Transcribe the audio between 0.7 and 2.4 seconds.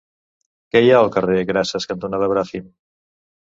Què hi ha al carrer Grases cantonada